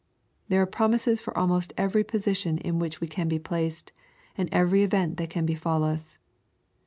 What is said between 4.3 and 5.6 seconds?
and every event that can